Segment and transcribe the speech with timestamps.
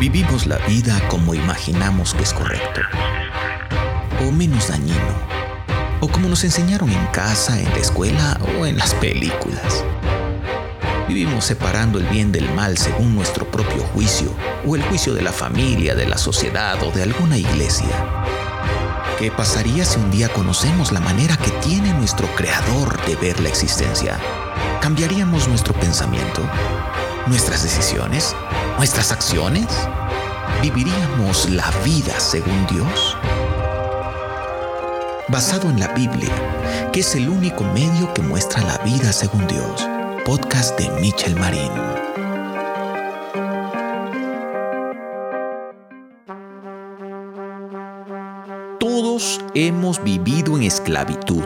[0.00, 2.80] Vivimos la vida como imaginamos que es correcto,
[4.26, 4.98] o menos dañino,
[6.00, 9.84] o como nos enseñaron en casa, en la escuela o en las películas.
[11.08, 14.34] Vivimos separando el bien del mal según nuestro propio juicio,
[14.66, 18.24] o el juicio de la familia, de la sociedad o de alguna iglesia.
[19.18, 23.48] ¿Qué pasaría si un día conocemos la manera que tiene nuestro Creador de ver la
[23.48, 24.18] existencia?
[24.80, 26.42] ¿Cambiaríamos nuestro pensamiento?
[27.26, 28.36] ¿Nuestras decisiones?
[28.76, 29.66] ¿Nuestras acciones?
[30.60, 33.16] ¿Viviríamos la vida según Dios?
[35.28, 36.30] Basado en la Biblia,
[36.92, 39.88] que es el único medio que muestra la vida según Dios.
[40.26, 41.70] Podcast de Michel Marín.
[48.78, 51.44] Todos hemos vivido en esclavitud.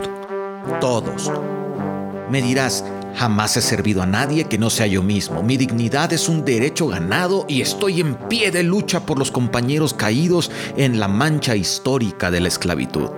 [0.81, 1.31] Todos.
[2.29, 2.83] Me dirás,
[3.15, 5.43] jamás he servido a nadie que no sea yo mismo.
[5.43, 9.93] Mi dignidad es un derecho ganado y estoy en pie de lucha por los compañeros
[9.93, 13.09] caídos en la mancha histórica de la esclavitud.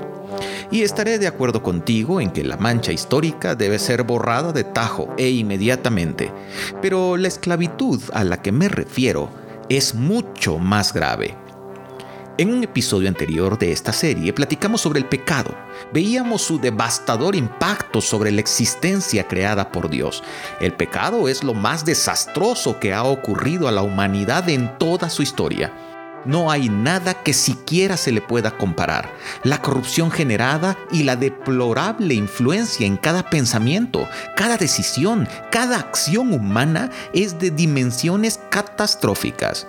[0.72, 5.14] Y estaré de acuerdo contigo en que la mancha histórica debe ser borrada de tajo
[5.18, 6.32] e inmediatamente.
[6.82, 9.30] Pero la esclavitud a la que me refiero
[9.70, 11.36] es mucho más grave.
[12.42, 15.56] En un episodio anterior de esta serie platicamos sobre el pecado.
[15.94, 20.24] Veíamos su devastador impacto sobre la existencia creada por Dios.
[20.60, 25.22] El pecado es lo más desastroso que ha ocurrido a la humanidad en toda su
[25.22, 25.72] historia.
[26.26, 29.14] No hay nada que siquiera se le pueda comparar.
[29.44, 36.90] La corrupción generada y la deplorable influencia en cada pensamiento, cada decisión, cada acción humana
[37.14, 39.68] es de dimensiones catastróficas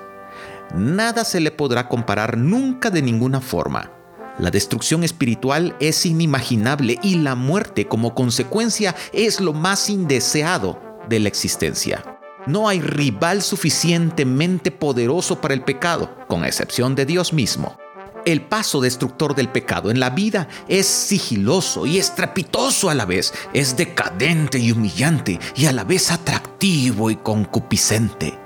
[0.75, 3.91] nada se le podrá comparar nunca de ninguna forma.
[4.39, 11.21] La destrucción espiritual es inimaginable y la muerte como consecuencia es lo más indeseado de
[11.21, 12.03] la existencia.
[12.47, 17.79] No hay rival suficientemente poderoso para el pecado, con excepción de Dios mismo.
[18.25, 23.35] El paso destructor del pecado en la vida es sigiloso y estrepitoso a la vez,
[23.53, 28.42] es decadente y humillante y a la vez atractivo y concupiscente.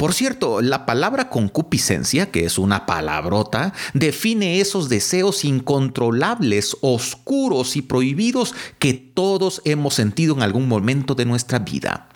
[0.00, 7.82] Por cierto, la palabra concupiscencia, que es una palabrota, define esos deseos incontrolables, oscuros y
[7.82, 12.08] prohibidos que todos hemos sentido en algún momento de nuestra vida.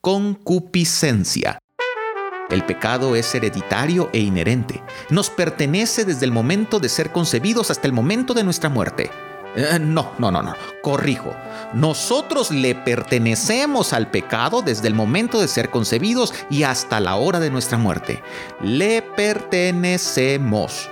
[0.00, 1.58] Concupiscencia.
[2.48, 4.80] El pecado es hereditario e inherente.
[5.10, 9.10] Nos pertenece desde el momento de ser concebidos hasta el momento de nuestra muerte.
[9.54, 10.54] Eh, no, no, no, no.
[10.82, 11.34] Corrijo.
[11.74, 17.40] Nosotros le pertenecemos al pecado desde el momento de ser concebidos y hasta la hora
[17.40, 18.22] de nuestra muerte.
[18.62, 20.88] Le pertenecemos.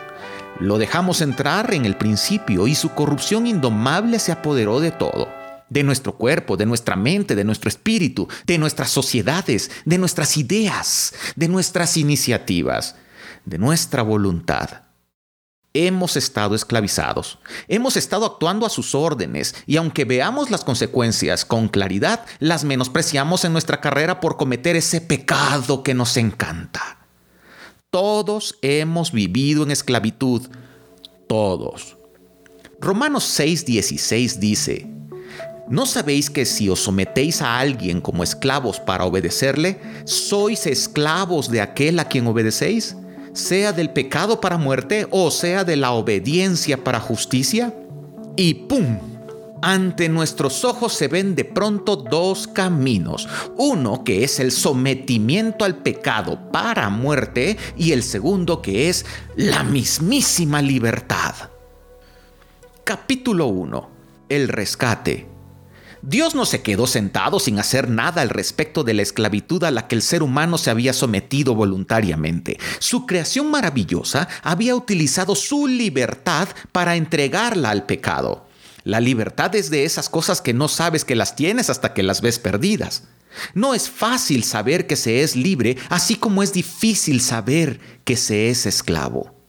[0.59, 5.28] Lo dejamos entrar en el principio y su corrupción indomable se apoderó de todo.
[5.71, 11.15] De nuestro cuerpo, de nuestra mente, de nuestro espíritu, de nuestras sociedades, de nuestras ideas,
[11.37, 12.97] de nuestras iniciativas,
[13.47, 14.89] de nuestra voluntad.
[15.72, 17.38] Hemos estado esclavizados,
[17.69, 23.44] hemos estado actuando a sus órdenes y aunque veamos las consecuencias con claridad, las menospreciamos
[23.44, 26.98] en nuestra carrera por cometer ese pecado que nos encanta.
[27.91, 30.48] Todos hemos vivido en esclavitud,
[31.28, 31.97] todos.
[32.80, 34.91] Romanos 6:16 dice,
[35.69, 41.60] ¿No sabéis que si os sometéis a alguien como esclavos para obedecerle, sois esclavos de
[41.60, 42.97] aquel a quien obedecéis?
[43.32, 47.74] Sea del pecado para muerte o sea de la obediencia para justicia?
[48.36, 48.98] Y ¡pum!
[49.62, 53.28] Ante nuestros ojos se ven de pronto dos caminos.
[53.58, 59.04] Uno que es el sometimiento al pecado para muerte y el segundo que es
[59.36, 61.34] la mismísima libertad.
[62.84, 63.91] Capítulo 1.
[64.30, 65.28] El rescate.
[66.02, 69.86] Dios no se quedó sentado sin hacer nada al respecto de la esclavitud a la
[69.86, 72.58] que el ser humano se había sometido voluntariamente.
[72.78, 78.46] Su creación maravillosa había utilizado su libertad para entregarla al pecado.
[78.84, 82.22] La libertad es de esas cosas que no sabes que las tienes hasta que las
[82.22, 83.04] ves perdidas.
[83.54, 88.48] No es fácil saber que se es libre, así como es difícil saber que se
[88.48, 89.40] es esclavo.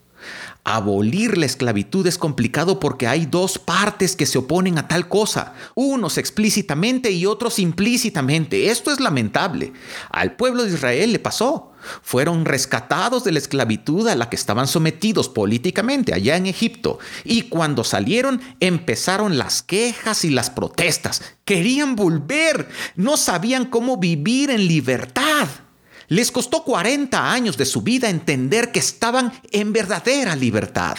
[0.64, 5.54] Abolir la esclavitud es complicado porque hay dos partes que se oponen a tal cosa,
[5.74, 8.70] unos explícitamente y otros implícitamente.
[8.70, 9.74] Esto es lamentable.
[10.12, 11.72] Al pueblo de Israel le pasó.
[12.04, 17.00] Fueron rescatados de la esclavitud a la que estaban sometidos políticamente allá en Egipto.
[17.24, 21.24] Y cuando salieron empezaron las quejas y las protestas.
[21.44, 22.70] Querían volver.
[22.96, 25.48] No sabían cómo vivir en libertad.
[26.12, 30.98] Les costó 40 años de su vida entender que estaban en verdadera libertad.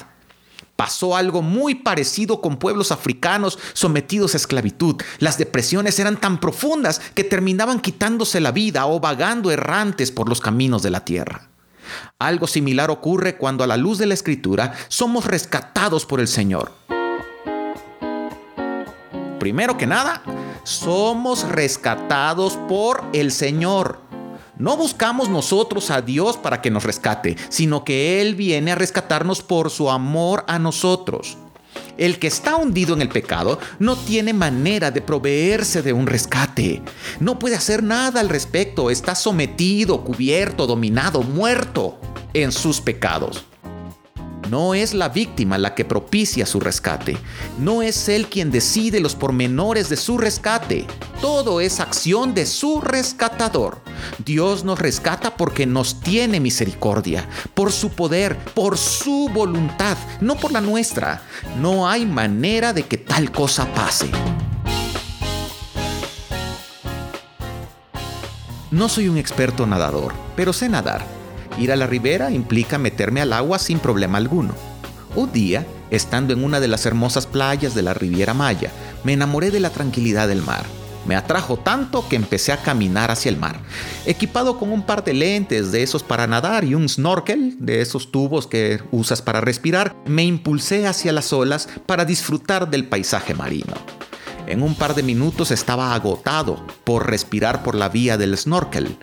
[0.75, 4.97] Pasó algo muy parecido con pueblos africanos sometidos a esclavitud.
[5.19, 10.41] Las depresiones eran tan profundas que terminaban quitándose la vida o vagando errantes por los
[10.41, 11.51] caminos de la tierra.
[12.19, 16.73] Algo similar ocurre cuando a la luz de la escritura somos rescatados por el Señor.
[19.39, 20.23] Primero que nada,
[20.65, 24.12] somos rescatados por el Señor.
[24.59, 29.43] No buscamos nosotros a Dios para que nos rescate, sino que Él viene a rescatarnos
[29.43, 31.39] por su amor a nosotros.
[31.97, 36.83] El que está hundido en el pecado no tiene manera de proveerse de un rescate.
[37.21, 38.91] No puede hacer nada al respecto.
[38.91, 41.99] Está sometido, cubierto, dominado, muerto
[42.35, 43.45] en sus pecados.
[44.53, 47.17] No es la víctima la que propicia su rescate.
[47.59, 50.87] No es él quien decide los pormenores de su rescate.
[51.23, 53.81] Todo es acción de su rescatador.
[54.23, 60.53] Dios nos rescata porque nos tiene misericordia, por su poder, por su voluntad, no por
[60.53, 61.23] la nuestra.
[61.59, 64.11] No hay manera de que tal cosa pase.
[68.71, 71.22] No soy un experto nadador, pero sé nadar
[71.59, 74.55] Ir a la ribera implica meterme al agua sin problema alguno.
[75.15, 78.71] Un día, estando en una de las hermosas playas de la Riviera Maya,
[79.05, 80.65] me enamoré de la tranquilidad del mar.
[81.07, 83.61] Me atrajo tanto que empecé a caminar hacia el mar,
[84.07, 88.13] equipado con un par de lentes de esos para nadar y un snorkel de esos
[88.13, 93.75] tubos que usas para respirar, me impulsé hacia las olas para disfrutar del paisaje marino.
[94.47, 98.97] En un par de minutos estaba agotado por respirar por la vía del snorkel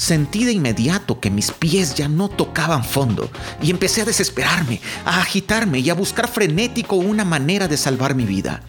[0.00, 3.30] Sentí de inmediato que mis pies ya no tocaban fondo
[3.60, 8.24] y empecé a desesperarme, a agitarme y a buscar frenético una manera de salvar mi
[8.24, 8.62] vida.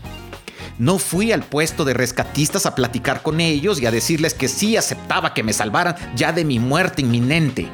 [0.77, 4.75] No fui al puesto de rescatistas a platicar con ellos y a decirles que sí
[4.75, 7.69] aceptaba que me salvaran ya de mi muerte inminente.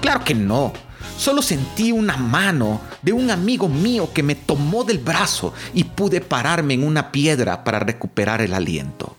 [0.00, 0.72] Claro que no.
[1.18, 6.20] Solo sentí una mano de un amigo mío que me tomó del brazo y pude
[6.20, 9.16] pararme en una piedra para recuperar el aliento.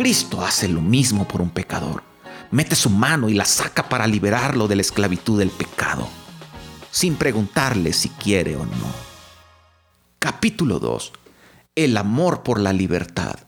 [0.00, 2.02] Cristo hace lo mismo por un pecador.
[2.50, 6.08] Mete su mano y la saca para liberarlo de la esclavitud del pecado,
[6.90, 8.94] sin preguntarle si quiere o no.
[10.18, 11.12] Capítulo 2.
[11.74, 13.40] El amor por la libertad.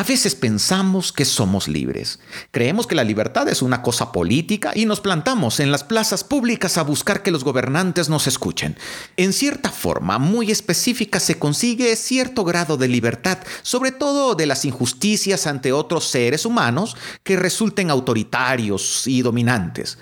[0.00, 2.20] A veces pensamos que somos libres.
[2.52, 6.78] Creemos que la libertad es una cosa política y nos plantamos en las plazas públicas
[6.78, 8.78] a buscar que los gobernantes nos escuchen.
[9.18, 14.64] En cierta forma muy específica se consigue cierto grado de libertad, sobre todo de las
[14.64, 19.98] injusticias ante otros seres humanos que resulten autoritarios y dominantes.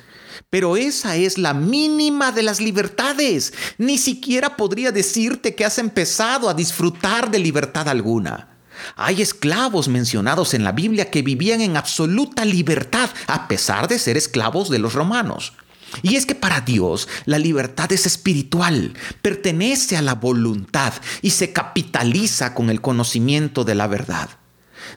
[0.49, 3.53] Pero esa es la mínima de las libertades.
[3.79, 8.48] Ni siquiera podría decirte que has empezado a disfrutar de libertad alguna.
[8.97, 14.17] Hay esclavos mencionados en la Biblia que vivían en absoluta libertad a pesar de ser
[14.17, 15.55] esclavos de los romanos.
[16.03, 20.93] Y es que para Dios la libertad es espiritual, pertenece a la voluntad
[21.23, 24.29] y se capitaliza con el conocimiento de la verdad.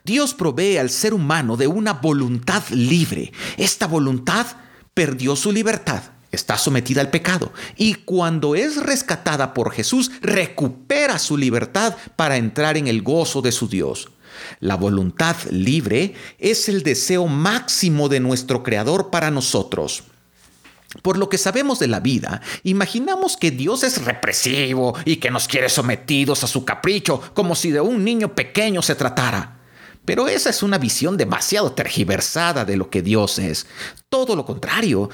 [0.03, 3.31] Dios provee al ser humano de una voluntad libre.
[3.57, 4.47] Esta voluntad
[4.93, 11.37] perdió su libertad está sometida al pecado y cuando es rescatada por Jesús recupera su
[11.37, 14.09] libertad para entrar en el gozo de su Dios.
[14.59, 20.03] La voluntad libre es el deseo máximo de nuestro Creador para nosotros.
[21.01, 25.47] Por lo que sabemos de la vida, imaginamos que Dios es represivo y que nos
[25.47, 29.57] quiere sometidos a su capricho, como si de un niño pequeño se tratara.
[30.03, 33.67] Pero esa es una visión demasiado tergiversada de lo que Dios es.
[34.09, 35.09] Todo lo contrario,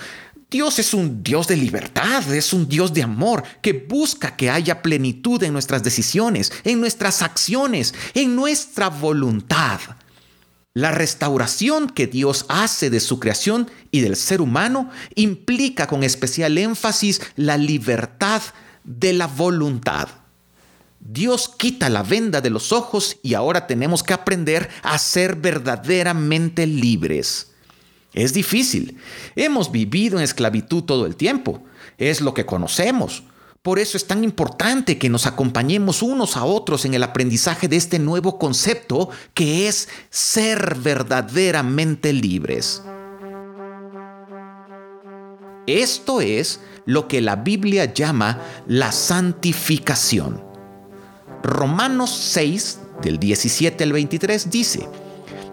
[0.49, 4.81] Dios es un Dios de libertad, es un Dios de amor que busca que haya
[4.81, 9.81] plenitud en nuestras decisiones, en nuestras acciones, en nuestra voluntad.
[10.73, 16.57] La restauración que Dios hace de su creación y del ser humano implica con especial
[16.57, 18.41] énfasis la libertad
[18.85, 20.07] de la voluntad.
[21.01, 26.65] Dios quita la venda de los ojos y ahora tenemos que aprender a ser verdaderamente
[26.65, 27.51] libres.
[28.17, 28.97] Es difícil.
[29.35, 31.61] Hemos vivido en esclavitud todo el tiempo.
[31.99, 33.21] Es lo que conocemos.
[33.61, 37.75] Por eso es tan importante que nos acompañemos unos a otros en el aprendizaje de
[37.75, 42.81] este nuevo concepto que es ser verdaderamente libres.
[45.67, 50.43] Esto es lo que la Biblia llama la santificación.
[51.43, 54.89] Romanos 6, del 17 al 23 dice,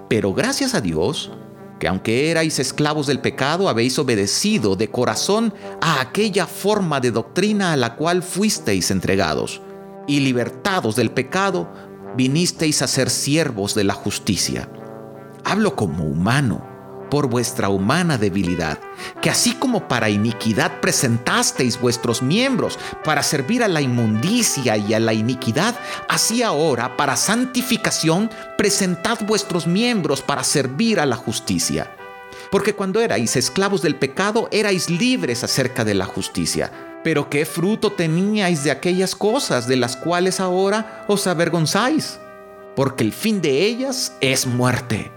[0.08, 1.30] pero gracias a Dios,
[1.78, 7.72] que aunque erais esclavos del pecado, habéis obedecido de corazón a aquella forma de doctrina
[7.72, 9.60] a la cual fuisteis entregados,
[10.06, 11.72] y libertados del pecado,
[12.16, 14.68] vinisteis a ser siervos de la justicia.
[15.44, 16.73] Hablo como humano
[17.10, 18.78] por vuestra humana debilidad,
[19.20, 25.00] que así como para iniquidad presentasteis vuestros miembros para servir a la inmundicia y a
[25.00, 25.74] la iniquidad,
[26.08, 31.90] así ahora para santificación presentad vuestros miembros para servir a la justicia.
[32.50, 36.70] Porque cuando erais esclavos del pecado, erais libres acerca de la justicia.
[37.02, 42.18] Pero ¿qué fruto teníais de aquellas cosas de las cuales ahora os avergonzáis?
[42.76, 45.12] Porque el fin de ellas es muerte.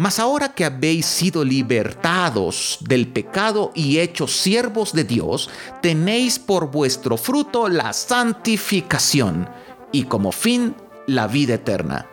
[0.00, 5.50] Mas ahora que habéis sido libertados del pecado y hechos siervos de Dios,
[5.82, 9.50] tenéis por vuestro fruto la santificación
[9.92, 10.74] y como fin
[11.06, 12.06] la vida eterna.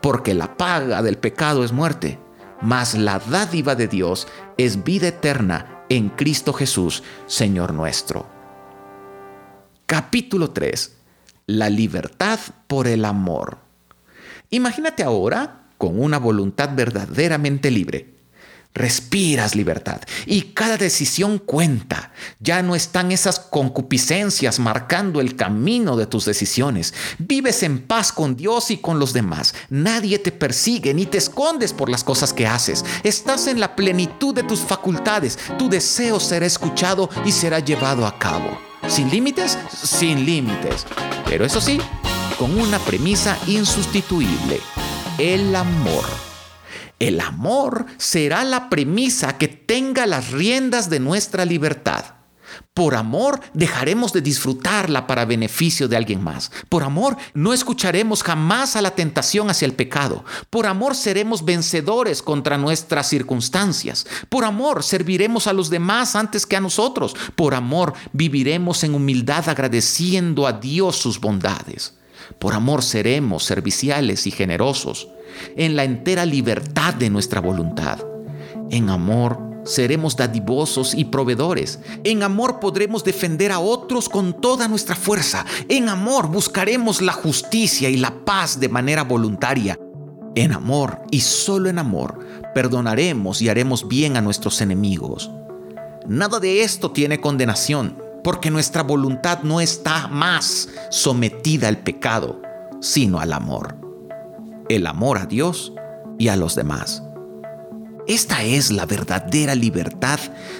[0.00, 2.18] Porque la paga del pecado es muerte,
[2.62, 8.26] mas la dádiva de Dios es vida eterna en Cristo Jesús, Señor nuestro.
[9.84, 10.96] Capítulo 3.
[11.48, 13.58] La libertad por el amor.
[14.48, 18.14] Imagínate ahora con una voluntad verdaderamente libre.
[18.72, 22.10] Respiras libertad y cada decisión cuenta.
[22.40, 26.94] Ya no están esas concupiscencias marcando el camino de tus decisiones.
[27.18, 29.54] Vives en paz con Dios y con los demás.
[29.68, 32.82] Nadie te persigue ni te escondes por las cosas que haces.
[33.02, 35.38] Estás en la plenitud de tus facultades.
[35.58, 38.58] Tu deseo será escuchado y será llevado a cabo.
[38.88, 39.58] ¿Sin límites?
[39.70, 40.86] Sin límites.
[41.26, 41.78] Pero eso sí,
[42.38, 44.62] con una premisa insustituible
[45.18, 46.04] el amor.
[46.98, 52.04] El amor será la premisa que tenga las riendas de nuestra libertad.
[52.72, 56.50] Por amor dejaremos de disfrutarla para beneficio de alguien más.
[56.68, 60.24] Por amor no escucharemos jamás a la tentación hacia el pecado.
[60.50, 64.06] Por amor seremos vencedores contra nuestras circunstancias.
[64.28, 67.14] Por amor serviremos a los demás antes que a nosotros.
[67.36, 71.94] Por amor viviremos en humildad agradeciendo a Dios sus bondades.
[72.38, 75.08] Por amor seremos serviciales y generosos,
[75.56, 77.98] en la entera libertad de nuestra voluntad.
[78.70, 81.80] En amor seremos dadivosos y proveedores.
[82.04, 85.44] En amor podremos defender a otros con toda nuestra fuerza.
[85.68, 89.78] En amor buscaremos la justicia y la paz de manera voluntaria.
[90.34, 92.18] En amor y solo en amor
[92.54, 95.30] perdonaremos y haremos bien a nuestros enemigos.
[96.06, 102.40] Nada de esto tiene condenación porque nuestra voluntad no está más sometida al pecado,
[102.80, 103.76] sino al amor.
[104.68, 105.74] El amor a Dios
[106.18, 107.02] y a los demás.
[108.06, 110.18] Esta es la verdadera libertad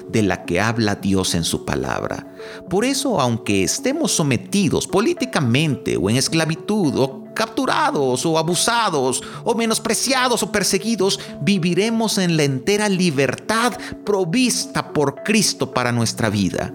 [0.09, 2.27] de la que habla Dios en su palabra.
[2.71, 10.43] Por eso, aunque estemos sometidos políticamente o en esclavitud o capturados o abusados o menospreciados
[10.43, 13.73] o perseguidos, viviremos en la entera libertad
[14.05, 16.73] provista por Cristo para nuestra vida.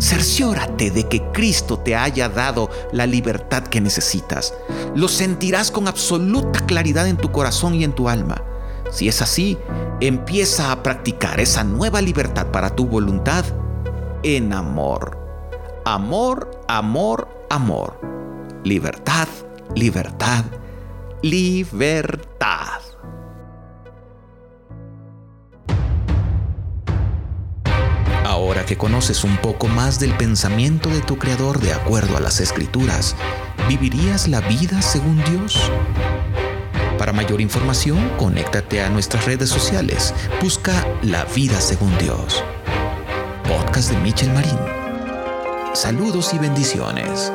[0.00, 4.54] Cerciórate de que Cristo te haya dado la libertad que necesitas.
[4.94, 8.42] Lo sentirás con absoluta claridad en tu corazón y en tu alma.
[8.90, 9.58] Si es así,
[10.00, 13.44] empieza a practicar esa nueva libertad para tu voluntad
[14.22, 15.18] en amor.
[15.84, 17.98] Amor, amor, amor.
[18.64, 19.28] Libertad,
[19.74, 20.44] libertad,
[21.22, 22.87] libertad.
[28.68, 33.16] Que conoces un poco más del pensamiento de tu Creador de acuerdo a las Escrituras,
[33.66, 35.58] ¿vivirías la vida según Dios?
[36.98, 40.12] Para mayor información, conéctate a nuestras redes sociales.
[40.42, 42.44] Busca La Vida Según Dios.
[43.44, 44.58] Podcast de Michel Marín.
[45.72, 47.32] Saludos y bendiciones.